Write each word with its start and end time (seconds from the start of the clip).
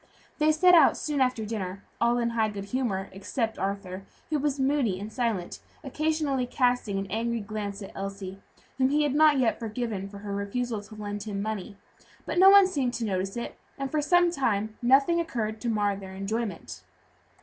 They 0.39 0.51
set 0.51 0.73
out 0.73 0.97
soon 0.97 1.21
after 1.21 1.45
dinner, 1.45 1.83
all 2.01 2.17
in 2.17 2.31
high 2.31 2.49
good 2.49 2.65
humor 2.65 3.07
except 3.11 3.59
Arthur, 3.59 4.01
who 4.31 4.39
was 4.39 4.59
moody 4.59 4.99
and 4.99 5.13
silent, 5.13 5.59
occasionally 5.83 6.47
casting 6.47 6.97
an 6.97 7.05
angry 7.11 7.39
glance 7.39 7.83
at 7.83 7.91
Elsie, 7.93 8.41
whom 8.79 8.89
he 8.89 9.03
had 9.03 9.13
not 9.13 9.37
yet 9.37 9.59
forgiven 9.59 10.09
for 10.09 10.17
her 10.17 10.33
refusal 10.33 10.81
to 10.81 10.95
lend 10.95 11.21
him 11.21 11.39
money; 11.39 11.77
but 12.25 12.39
no 12.39 12.49
one 12.49 12.65
seemed 12.65 12.95
to 12.95 13.05
notice 13.05 13.37
it, 13.37 13.59
and 13.77 13.91
for 13.91 14.01
some 14.01 14.31
time 14.31 14.75
nothing 14.81 15.19
occurred 15.19 15.61
to 15.61 15.69
mar 15.69 15.95
their 15.95 16.15
enjoyment. 16.15 16.81